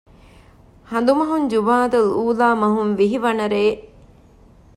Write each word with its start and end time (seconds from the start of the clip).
ހަނދުމަހުން 0.91 1.45
ޖުމާދަލްއޫލާ 1.51 2.47
މަހުން 2.61 2.93
ވިހި 2.99 3.17
ވަނަ 3.23 3.45
ރޭ 3.53 3.63